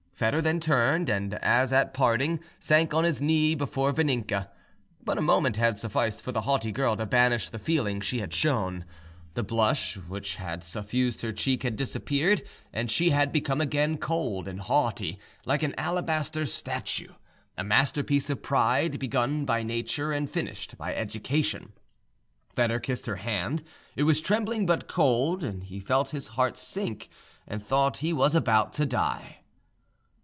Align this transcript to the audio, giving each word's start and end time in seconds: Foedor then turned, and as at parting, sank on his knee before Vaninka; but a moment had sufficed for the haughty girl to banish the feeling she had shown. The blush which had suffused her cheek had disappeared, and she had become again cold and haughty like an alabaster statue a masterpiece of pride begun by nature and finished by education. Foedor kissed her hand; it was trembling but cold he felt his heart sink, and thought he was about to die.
Foedor 0.31 0.39
then 0.43 0.59
turned, 0.59 1.09
and 1.09 1.33
as 1.33 1.73
at 1.73 1.95
parting, 1.95 2.39
sank 2.59 2.93
on 2.93 3.03
his 3.05 3.23
knee 3.23 3.55
before 3.55 3.91
Vaninka; 3.91 4.49
but 5.03 5.17
a 5.17 5.19
moment 5.21 5.55
had 5.55 5.79
sufficed 5.79 6.21
for 6.21 6.31
the 6.31 6.41
haughty 6.41 6.71
girl 6.71 6.95
to 6.95 7.07
banish 7.07 7.49
the 7.49 7.57
feeling 7.57 7.99
she 7.99 8.19
had 8.19 8.31
shown. 8.31 8.85
The 9.33 9.41
blush 9.41 9.95
which 9.97 10.35
had 10.35 10.63
suffused 10.63 11.23
her 11.23 11.33
cheek 11.33 11.63
had 11.63 11.75
disappeared, 11.75 12.43
and 12.71 12.91
she 12.91 13.09
had 13.09 13.31
become 13.31 13.61
again 13.61 13.97
cold 13.97 14.47
and 14.47 14.61
haughty 14.61 15.17
like 15.47 15.63
an 15.63 15.73
alabaster 15.75 16.45
statue 16.45 17.13
a 17.57 17.63
masterpiece 17.63 18.29
of 18.29 18.43
pride 18.43 18.99
begun 18.99 19.43
by 19.43 19.63
nature 19.63 20.11
and 20.11 20.29
finished 20.29 20.77
by 20.77 20.93
education. 20.93 21.73
Foedor 22.55 22.79
kissed 22.79 23.07
her 23.07 23.15
hand; 23.15 23.63
it 23.95 24.03
was 24.03 24.21
trembling 24.21 24.67
but 24.67 24.87
cold 24.87 25.63
he 25.63 25.79
felt 25.79 26.11
his 26.11 26.27
heart 26.37 26.57
sink, 26.57 27.09
and 27.47 27.63
thought 27.65 27.97
he 28.05 28.13
was 28.13 28.35
about 28.35 28.71
to 28.73 28.85
die. 28.85 29.37